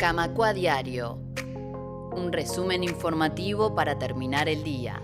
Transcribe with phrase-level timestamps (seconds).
[0.00, 1.18] Camacua Diario.
[2.12, 4.98] Un resumen informativo para terminar el día.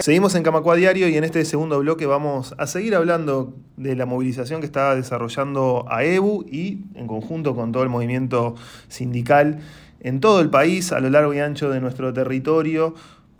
[0.00, 4.06] Seguimos en Camacua Diario y en este segundo bloque vamos a seguir hablando de la
[4.06, 8.54] movilización que está desarrollando AEBU y en conjunto con todo el movimiento
[8.88, 9.58] sindical
[10.00, 12.94] en todo el país, a lo largo y ancho de nuestro territorio,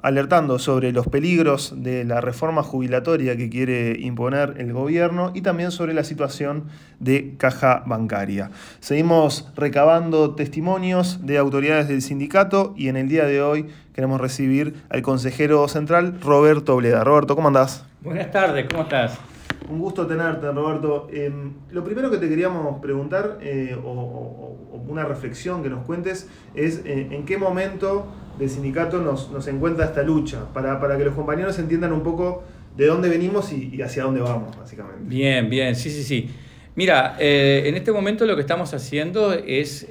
[0.05, 5.71] alertando sobre los peligros de la reforma jubilatoria que quiere imponer el gobierno y también
[5.71, 6.65] sobre la situación
[7.01, 8.51] de caja bancaria.
[8.81, 14.75] Seguimos recabando testimonios de autoridades del sindicato y en el día de hoy queremos recibir
[14.91, 17.03] al consejero central Roberto Bleda.
[17.03, 17.87] Roberto, ¿cómo andás?
[18.03, 19.19] Buenas tardes, ¿cómo estás?
[19.69, 21.09] Un gusto tenerte, Roberto.
[21.11, 26.83] Em, lo primero que te queríamos preguntar, eh, o, una reflexión que nos cuentes, es
[26.85, 28.07] eh, en qué momento
[28.39, 32.45] del sindicato nos, encuentra esta lucha, para, que los compañeros entiendan un poco
[32.77, 35.03] de dónde venimos y, hacia dónde vamos, básicamente.
[35.03, 36.31] Bien, bien, sí, sí, sí.
[36.75, 39.87] Mira, eh, en este momento lo que estamos haciendo es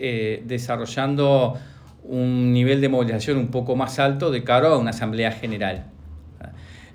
[0.45, 1.57] desarrollando
[2.03, 5.85] un nivel de movilización un poco más alto de cara a una asamblea general.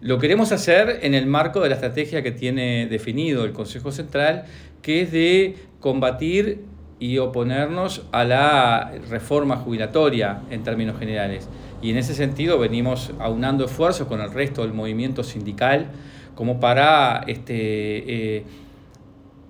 [0.01, 4.45] Lo queremos hacer en el marco de la estrategia que tiene definido el Consejo Central,
[4.81, 6.65] que es de combatir
[7.01, 11.49] y oponernos a la reforma jubilatoria en términos generales.
[11.83, 15.87] Y en ese sentido venimos aunando esfuerzos con el resto del movimiento sindical
[16.35, 17.57] como para este,
[18.37, 18.45] eh,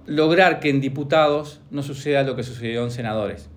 [0.07, 3.51] lograr que en diputados no suceda lo que sucedió en senadores.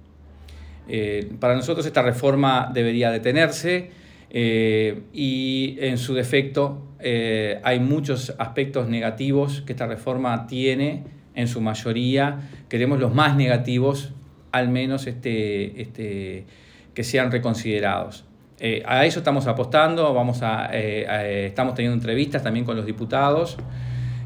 [0.90, 3.92] Eh, para nosotros esta reforma debería detenerse
[4.34, 11.04] eh, y en su defecto eh, hay muchos aspectos negativos que esta reforma tiene
[11.36, 12.50] en su mayoría.
[12.70, 14.14] Queremos los más negativos,
[14.54, 16.46] al menos este, este,
[16.94, 18.24] que sean reconsiderados.
[18.60, 23.58] Eh, a eso estamos apostando, vamos a, estamos teniendo entrevistas también con los diputados.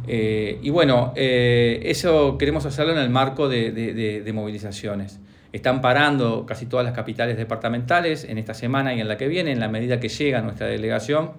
[0.07, 5.19] y bueno, eso queremos hacerlo en el marco de movilizaciones.
[5.55, 9.53] Están parando casi todas las capitales departamentales en esta semana y en la que viene,
[9.53, 11.31] en la medida que llega nuestra delegación.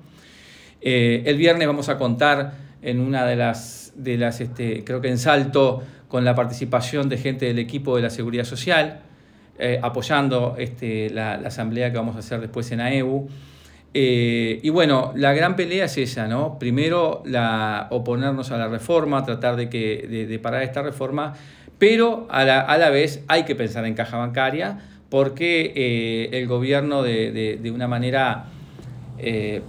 [0.81, 5.09] Eh, el viernes vamos a contar en una de las, de las este, creo que
[5.09, 9.01] en Salto, con la participación de gente del equipo de la Seguridad Social,
[9.59, 13.29] eh, apoyando este, la, asamblea que vamos a hacer después en AEBU.
[13.93, 16.59] Eh, y bueno, la gran pelea es esa, ¿no?
[16.59, 21.35] Primero, la, oponernos a la reforma, tratar de, que, de parar esta reforma,
[21.79, 24.79] pero a la, vez hay que pensar en caja bancaria
[25.11, 28.47] porque eh, el gobierno de, una manera
[29.19, 29.63] eh,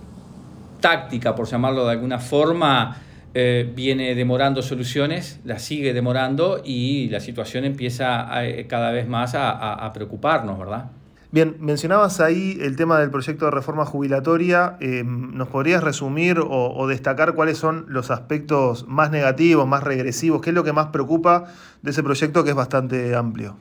[0.79, 2.97] táctica, por llamarlo de alguna forma,
[3.34, 8.29] eh, viene demorando soluciones, las sigue demorando y la situación empieza
[8.67, 10.85] cada vez más a preocuparnos, ¿verdad?
[11.30, 14.78] Bien, mencionabas ahí el tema del proyecto de reforma jubilatoria.
[14.80, 20.42] Em, ¿Nos podrías resumir o, destacar cuáles son los aspectos más negativos, más regresivos?
[20.42, 21.52] ¿Qué es lo que más preocupa
[21.82, 23.58] de ese proyecto que es bastante amplio?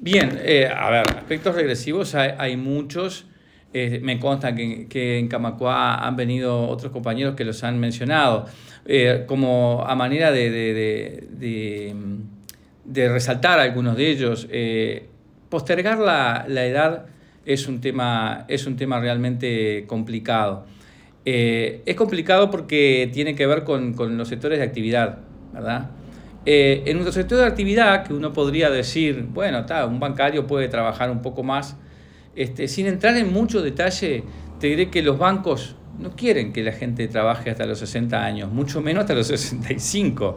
[0.00, 3.26] Bien, eh, a ver, aspectos regresivos hay, muchos.
[3.72, 8.46] Eh, me consta que, en Camacua han venido otros compañeros que los han mencionado.
[8.84, 11.94] Eh, como a manera de, de,
[12.84, 14.46] de resaltar algunos de ellos,
[15.50, 17.06] postergar la, edad
[17.44, 20.64] es un tema, es un tema realmente complicado.
[21.26, 25.18] Eh, es complicado porque tiene que ver con, los sectores de actividad,
[25.52, 25.90] ¿verdad?
[26.46, 31.10] Eh, en nuestro sector de actividad, que uno podría decir, bueno, un bancario puede trabajar
[31.10, 31.76] un poco más,
[32.34, 34.24] este, sin entrar en mucho detalle,
[34.58, 38.50] te diré que los bancos no quieren que la gente trabaje hasta los 60 años,
[38.50, 40.36] mucho menos hasta los 65.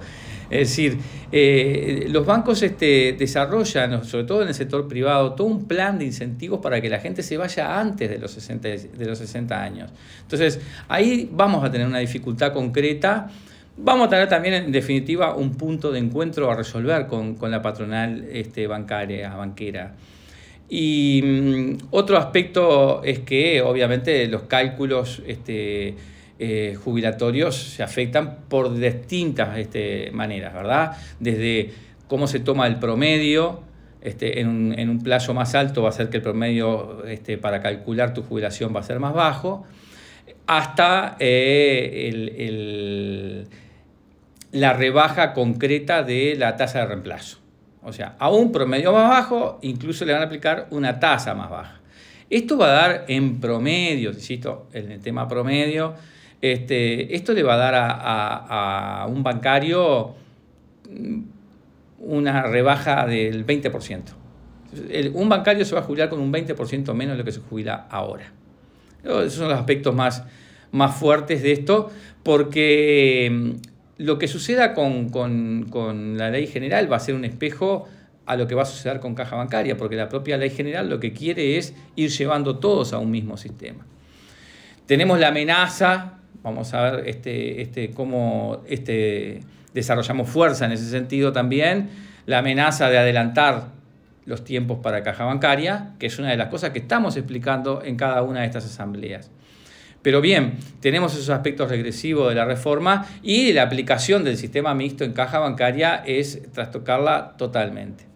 [0.54, 1.00] Es decir,
[1.32, 6.06] eh, los bancos este, desarrollan, sobre todo en el sector privado, todo un plan de
[6.06, 9.90] incentivos para que la gente se vaya antes de los 60, de los 60 años.
[10.22, 13.32] Entonces, ahí vamos a tener una dificultad concreta.
[13.78, 18.24] Vamos a tener también, en definitiva, un punto de encuentro a resolver con, la patronal
[18.32, 19.96] este, bancaria, banquera.
[20.70, 25.96] Y mm, otro aspecto es que, obviamente, los cálculos este,
[26.40, 30.98] eh, jubilatorios se afectan por distintas este, maneras, ¿verdad?
[31.20, 31.72] Desde
[32.08, 33.62] cómo se toma el promedio,
[34.02, 38.14] este, en, un, plazo más alto va a ser que el promedio este, para calcular
[38.14, 39.66] tu jubilación va a ser más bajo,
[40.46, 43.46] hasta eh,
[44.52, 47.40] la rebaja concreta de la tasa de reemplazo.
[47.82, 51.50] O sea, a un promedio más bajo, incluso le van a aplicar una tasa más
[51.50, 51.80] baja.
[52.30, 55.96] Esto va a dar en promedio, insisto, en el tema promedio,
[56.44, 60.14] este, esto le va a dar a, un bancario
[62.00, 64.02] una rebaja del 20%.
[65.14, 67.88] un bancario se va a jubilar con un 20% menos de lo que se jubila
[67.90, 68.34] ahora.
[69.06, 70.26] Esos son los aspectos más,
[70.72, 71.90] más fuertes de esto,
[72.24, 73.52] porque mm,
[74.00, 77.88] lo que suceda con, la ley general va a ser un espejo
[78.26, 81.00] a lo que va a suceder con caja bancaria, porque la propia ley general lo
[81.00, 83.86] que quiere es ir llevando todos a un mismo sistema.
[84.86, 89.40] Tenemos la amenaza, vamos a ver este, este, cómo este,
[89.74, 91.90] desarrollamos fuerza en ese sentido también,
[92.26, 93.68] la amenaza de adelantar
[94.26, 97.98] los tiempos para caja bancaria, que es una de las cosas que estamos explicando en
[97.98, 99.32] cada una de estas asambleas.
[100.02, 105.06] Pero bien, tenemos esos aspectos regresivos de la reforma y la aplicación del sistema mixto
[105.06, 108.13] en caja bancaria es trastocarla totalmente.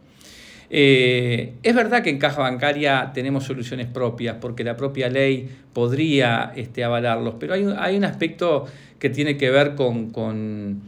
[0.70, 6.52] Eh, es verdad que en caja bancaria tenemos soluciones propias porque la propia ley podría
[6.56, 8.66] este, avalarlos, pero hay, hay, un aspecto
[9.00, 10.82] que tiene que ver con, con,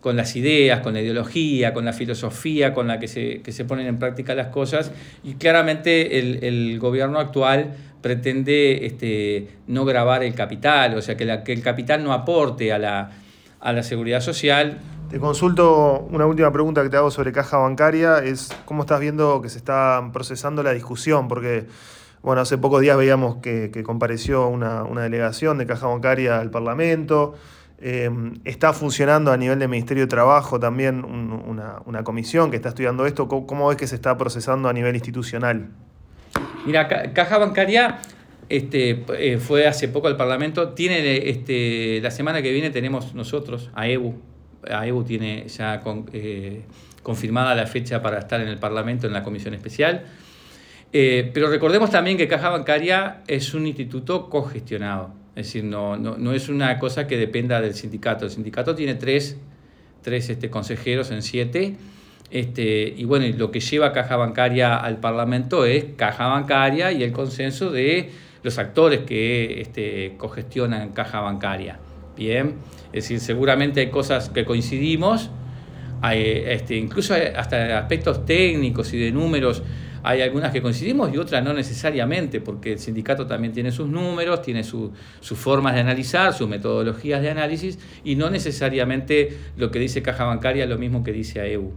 [0.00, 3.64] con, las ideas, con la ideología, con la filosofía con la que se, que se
[3.64, 4.92] ponen en práctica las cosas
[5.24, 11.24] y claramente el, el gobierno actual pretende este, no grabar el capital, o sea, que,
[11.24, 13.12] la, que el capital no aporte a la,
[13.60, 14.78] a la seguridad social.
[15.12, 19.42] Te consulto una última pregunta que te hago sobre caja bancaria, es cómo estás viendo
[19.42, 21.66] que se está procesando la discusión, porque
[22.22, 27.34] bueno, hace pocos días veíamos que, compareció una, delegación de caja bancaria al Parlamento,
[27.78, 32.70] em, está funcionando a nivel del Ministerio de Trabajo también una, una, comisión que está
[32.70, 35.68] estudiando esto, ¿Cómo, ¿cómo ves que se está procesando a nivel institucional?
[36.64, 37.98] Mira, Caja Bancaria
[38.48, 40.70] este, eh, fue hace poco al Parlamento.
[40.70, 44.31] Tiene este, la semana que viene tenemos nosotros a EBU.
[44.70, 45.82] A EBU tiene ya
[46.12, 46.62] eh,
[47.02, 50.04] confirmada la fecha para estar en el Parlamento en la comisión especial.
[50.92, 55.14] Eh, pero recordemos también que Caja Bancaria es un instituto cogestionado.
[55.34, 58.26] Es decir, no, no, es una cosa que dependa del sindicato.
[58.26, 59.38] El sindicato tiene tres,
[60.02, 61.76] tres este, consejeros en siete
[62.32, 67.12] este, y bueno, lo que lleva Caja Bancaria al Parlamento es Caja Bancaria y el
[67.12, 68.10] consenso de
[68.42, 71.78] los actores que este, cogestionan Caja Bancaria.
[72.16, 72.54] Bien,
[72.92, 75.30] es decir, seguramente hay cosas que coincidimos,
[76.02, 79.62] hay, este, incluso hasta aspectos técnicos y de números,
[80.04, 84.42] hay algunas que coincidimos y otras no necesariamente, porque el sindicato también tiene sus números,
[84.42, 90.02] tiene sus formas de analizar, sus metodologías de análisis, y no necesariamente lo que dice
[90.02, 91.72] Caja Bancaria es lo mismo que dice AEU.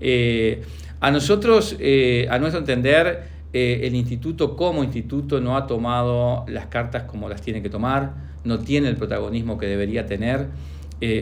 [0.00, 0.62] Eh,
[1.00, 6.66] a nosotros, eh, a nuestro entender, eh, el instituto como instituto no ha tomado las
[6.66, 8.14] cartas como las tiene que tomar,
[8.44, 10.48] no tiene el protagonismo que debería tener.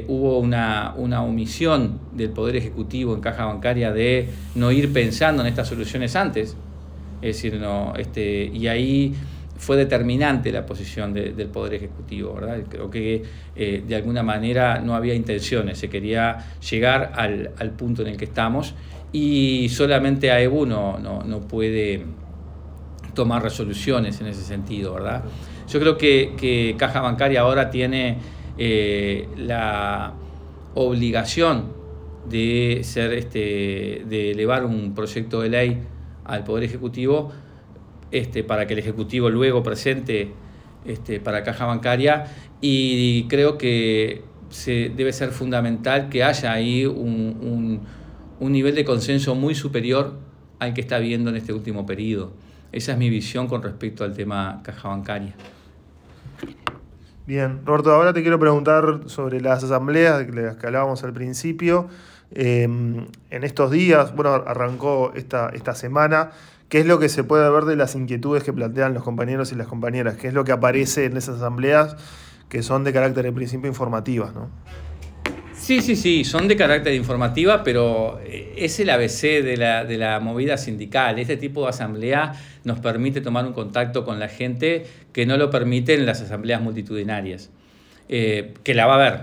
[0.08, 5.68] hubo una, omisión del Poder Ejecutivo en caja bancaria de no ir pensando en estas
[5.68, 6.56] soluciones antes.
[7.22, 9.14] Es decir, no, este, y ahí
[9.60, 12.60] fue determinante la posición del Poder Ejecutivo, ¿verdad?
[12.66, 13.22] Creo que
[13.54, 16.38] eh, de alguna manera no había intenciones, se quería
[16.70, 18.74] llegar al, punto en el que estamos
[19.12, 22.04] y solamente AEBU no, no, puede
[23.14, 25.24] tomar resoluciones en ese sentido, ¿verdad?
[25.68, 28.18] Yo creo que, Caja Bancaria ahora tiene
[28.58, 30.14] eh, la
[30.74, 31.72] obligación
[32.28, 35.78] de ser este, de elevar un proyecto de ley
[36.24, 37.32] al Poder Ejecutivo
[38.10, 40.32] este, para que el Ejecutivo luego presente
[40.84, 42.26] este, para caja bancaria
[42.60, 47.80] y creo que se, debe ser fundamental que haya ahí un,
[48.48, 50.14] nivel de consenso muy superior
[50.58, 52.32] al que está habiendo en este último periodo.
[52.72, 55.34] Esa es mi visión con respecto al tema caja bancaria.
[57.26, 61.88] Bien, Roberto, ahora te quiero preguntar sobre las asambleas de las que hablábamos al principio.
[62.32, 66.30] Eh, en estos días, bueno, arrancó esta, esta semana
[66.70, 69.56] ¿Qué es lo que se puede ver de las inquietudes que plantean los compañeros y
[69.56, 70.14] las compañeras?
[70.14, 71.96] ¿Qué es lo que aparece en esas asambleas
[72.48, 74.32] que son de carácter en principio informativas?
[74.34, 74.48] ¿no?
[75.70, 79.98] Sí, sí, sí, son de carácter informativa, pero eh, es el ABC de la, de
[79.98, 81.20] la movida sindical.
[81.20, 82.32] Este tipo de asamblea
[82.64, 87.50] nos permite tomar un contacto con la gente que no lo permiten las asambleas multitudinarias,
[88.08, 89.20] eh, que la va a haber,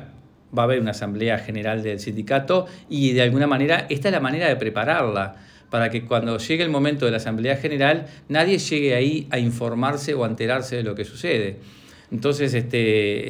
[0.57, 4.21] va a haber una asamblea general del sindicato y de alguna manera esta es la
[4.21, 5.35] manera de prepararla
[5.69, 10.13] para que cuando llegue el momento de la Asamblea General nadie llegue ahí a informarse
[10.13, 11.57] o a enterarse de lo que sucede.
[12.11, 13.29] Entonces, este,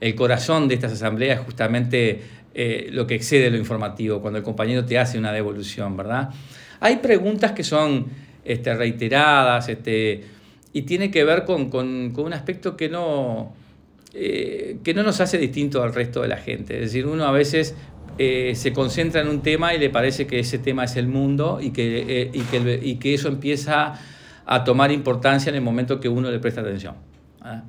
[0.00, 2.20] el, corazón de estas asambleas es justamente
[2.54, 6.30] eh, lo que excede lo informativo, cuando el compañero te hace una devolución, ¿verdad?
[6.80, 8.06] Hay preguntas que son
[8.44, 10.24] este, reiteradas este,
[10.72, 13.54] y tiene que ver con, un aspecto que no,
[14.12, 16.74] eh, que no nos hace distinto al resto de la gente.
[16.74, 17.74] Es decir, uno a veces
[18.18, 21.60] eh, se concentra en un tema y le parece que ese tema es el mundo
[21.62, 23.94] y que, y que, y que eso empieza
[24.44, 26.94] a tomar importancia en el momento que uno le presta atención.
[27.40, 27.62] ¿ah?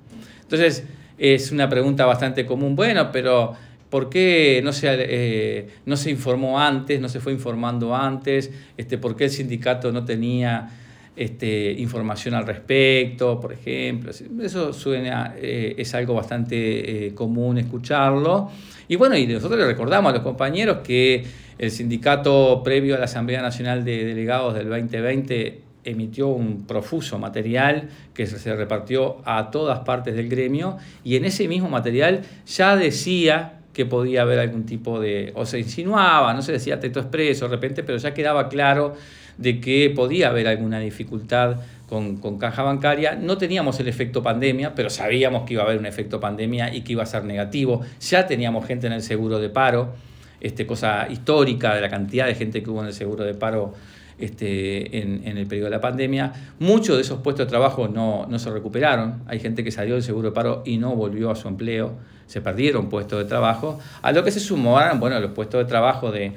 [0.48, 0.86] Entonces,
[1.18, 2.74] es una pregunta bastante común.
[2.74, 3.54] Bueno, pero
[3.90, 8.50] ¿por qué no se, eh, no se informó antes, no se fue informando antes?
[8.78, 10.70] Este, ¿Por qué el sindicato no tenía
[11.18, 14.12] este, información al respecto, por ejemplo?
[14.42, 18.50] Eso suena, es algo bastante común escucharlo
[18.88, 21.26] Y bueno, y nosotros le recordamos a los compañeros que
[21.58, 27.90] el sindicato previo a la Asamblea Nacional de Delegados del 2020 emitió un profuso material
[28.14, 33.60] que se repartió a todas partes del gremio y en ese mismo material ya decía
[33.74, 37.52] que podía haber algún tipo de, o se insinuaba, no se decía texto expreso de
[37.52, 38.96] repente, pero ya quedaba claro
[39.38, 43.16] de que podía haber alguna dificultad con, con, caja bancaria.
[43.16, 46.82] No teníamos el efecto pandemia, pero sabíamos que iba a haber un efecto pandemia y
[46.82, 47.82] que iba a ser negativo.
[48.02, 49.94] Ya teníamos gente en el seguro de paro,
[50.42, 53.76] este, cosa histórica de la cantidad de gente que hubo en el seguro de paro
[54.18, 56.34] este, en, el periodo de la pandemia.
[56.60, 59.24] Muchos de esos puestos de trabajo no, no, se recuperaron.
[59.28, 61.94] Hay gente que salió del seguro de paro y no volvió a su empleo.
[62.26, 63.80] Se perdieron puestos de trabajo.
[64.02, 66.34] A lo que se sumaron bueno, los puestos de trabajo de,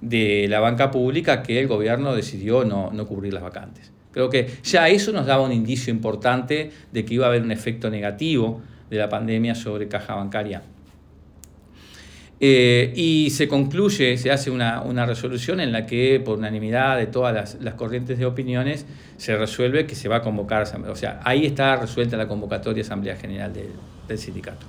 [0.00, 3.92] de la banca pública que el gobierno decidió no, no cubrir las vacantes.
[4.12, 7.52] Creo que ya eso nos daba un indicio importante de que iba a haber un
[7.52, 10.62] efecto negativo de la pandemia sobre caja bancaria.
[12.38, 17.06] Eh, y se concluye, se hace una, una, resolución en la que, por unanimidad de
[17.06, 18.84] todas las, las, corrientes de opiniones,
[19.16, 23.16] se resuelve que se va a convocar, o sea, ahí está resuelta la convocatoria Asamblea
[23.16, 23.70] General del,
[24.06, 24.66] del sindicato.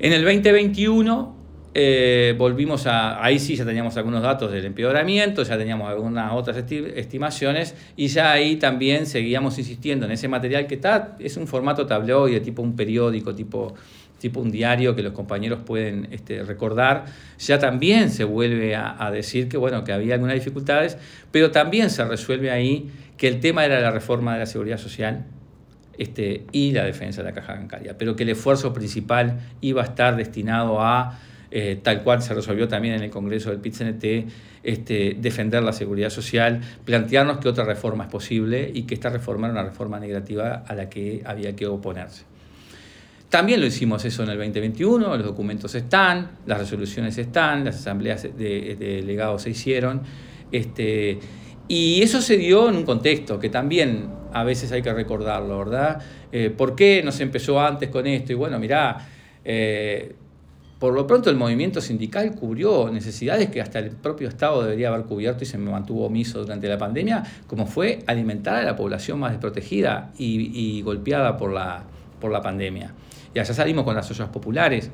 [0.00, 1.44] En el 2021
[1.76, 6.56] eh, volvimos a, ahí sí ya teníamos algunos datos del empeoramiento, ya teníamos algunas otras
[6.70, 11.84] estimaciones y ya ahí también seguíamos insistiendo en ese material que está, es un formato
[11.84, 13.74] tabloide, tipo un periódico, tipo
[14.24, 17.04] tipo un diario que los compañeros pueden este, recordar,
[17.38, 20.96] ya también se vuelve a, decir que, bueno, que había algunas dificultades,
[21.30, 25.26] pero también se resuelve ahí que el tema era la reforma de la seguridad social
[25.98, 29.84] este, y la defensa de la caja bancaria, pero que el esfuerzo principal iba a
[29.84, 31.18] estar destinado a,
[31.50, 33.76] eh, tal cual se resolvió también en el Congreso del pit
[34.62, 39.48] este, defender la seguridad social, plantearnos que otra reforma es posible y que esta reforma
[39.48, 42.24] era una reforma negativa a la que había que oponerse.
[43.34, 48.22] También lo hicimos eso en el 2021, los documentos están, las resoluciones están, las asambleas
[48.22, 50.02] de, delegados se hicieron.
[50.52, 51.18] Este,
[51.66, 56.00] y eso se dio en un contexto que también a veces hay que recordarlo, ¿verdad?
[56.30, 58.30] Eh, ¿Por qué no se empezó antes con esto?
[58.30, 59.04] Y bueno, mirá,
[59.44, 60.14] eh,
[60.78, 65.06] por lo pronto el movimiento sindical cubrió necesidades que hasta el propio Estado debería haber
[65.06, 69.32] cubierto y se mantuvo omiso durante la pandemia, como fue alimentar a la población más
[69.32, 71.82] desprotegida y, golpeada por la,
[72.20, 72.94] por la pandemia.
[73.34, 74.90] Y allá salimos con las ollas populares.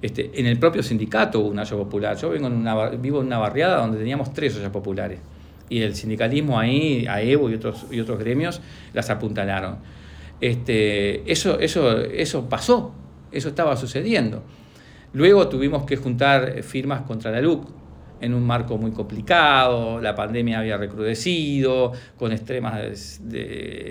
[0.00, 2.16] Este, en el propio sindicato hubo una olla popular.
[2.16, 5.20] Yo vengo en una, vivo en una barriada donde teníamos tres ollas populares.
[5.68, 8.60] Y el sindicalismo ahí, a Evo y otros, y otros gremios,
[8.94, 9.76] las apuntalaron.
[10.40, 12.92] Este, eso, eso, eso pasó,
[13.30, 14.42] eso estaba sucediendo.
[15.12, 17.68] Luego tuvimos que juntar firmas contra la LUC,
[18.22, 23.20] en un marco muy complicado, la pandemia había recrudecido, con extremas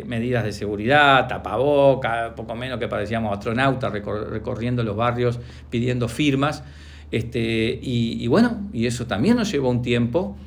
[0.05, 6.63] medidas de seguridad, tapaboca, poco menos que parecíamos astronautas recorriendo los barrios pidiendo firmas.
[7.11, 10.38] Este, y, bueno, y eso también nos llevó un tiempo.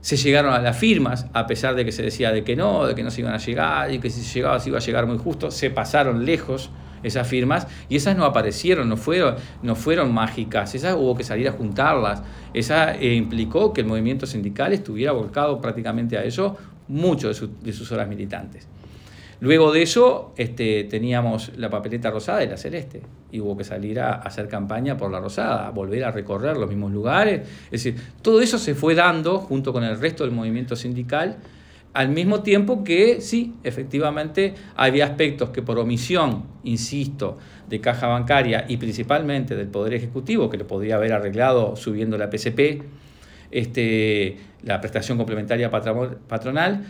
[0.00, 2.94] Se llegaron a las firmas, a pesar de que se decía de que no, de
[2.94, 5.06] que no se iban a llegar y que si se llegaba se iba a llegar
[5.06, 6.70] muy justo, se pasaron lejos
[7.02, 11.48] esas firmas y esas no aparecieron, no fueron, no fueron mágicas, esas hubo que salir
[11.48, 12.22] a juntarlas.
[12.54, 16.56] Esa eh, implicó que el movimiento sindical estuviera volcado prácticamente a eso
[16.88, 18.66] mucho de, sus horas militantes.
[19.40, 24.00] Luego de eso este, teníamos la papeleta rosada y la celeste, y hubo que salir
[24.00, 27.46] a, hacer campaña por la rosada, volver a recorrer los mismos lugares.
[27.66, 31.36] Es decir, todo eso se fue dando junto con el resto del movimiento sindical
[31.94, 38.66] al mismo tiempo que sí, efectivamente, había aspectos que por omisión, insisto, de caja bancaria
[38.68, 42.82] y principalmente del Poder Ejecutivo, que lo podría haber arreglado subiendo la PCP,
[43.50, 46.84] este, la prestación complementaria patronal,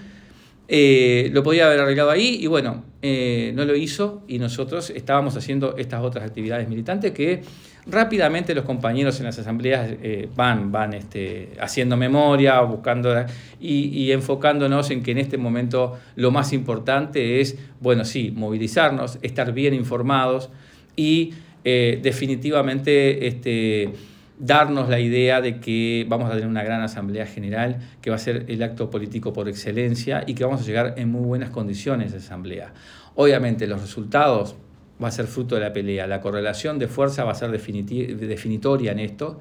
[0.70, 5.34] eh, lo podía haber arreglado ahí y bueno, eh, no lo hizo y nosotros estábamos
[5.34, 7.42] haciendo estas otras actividades militantes que
[7.88, 13.14] rápidamente los compañeros en las asambleas eh, van, van este, haciendo memoria, buscando
[13.60, 19.52] y, enfocándonos en que en este momento lo más importante es, bueno, sí, movilizarnos, estar
[19.52, 20.50] bien informados
[20.96, 21.32] y
[21.64, 23.92] eh, definitivamente este,
[24.38, 28.20] darnos la idea de que vamos a tener una gran asamblea general, que va a
[28.20, 32.12] ser el acto político por excelencia y que vamos a llegar en muy buenas condiciones
[32.12, 32.72] de asamblea.
[33.14, 34.56] Obviamente los resultados
[35.02, 36.06] va a ser fruto de la pelea.
[36.06, 39.40] La correlación de fuerza va a ser definitoria en esto.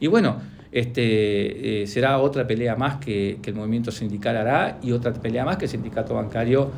[0.00, 5.12] Y bueno, este, eh, será otra pelea más que, el movimiento sindical hará y otra
[5.12, 6.70] pelea más que el sindicato bancario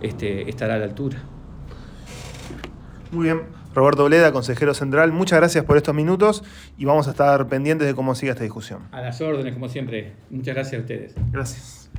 [0.00, 1.18] este, estará a la altura.
[3.12, 3.42] Muy bien.
[3.74, 6.42] Roberto Bleda, consejero central, muchas gracias por estos minutos
[6.78, 8.88] y vamos a estar pendientes de cómo siga esta discusión.
[8.90, 10.14] A las órdenes, como siempre.
[10.30, 11.14] Muchas gracias a ustedes.
[11.30, 11.90] Gracias.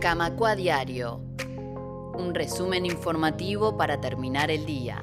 [0.00, 1.25] Camacua Diario
[2.16, 5.02] un resumen informativo para terminar el día.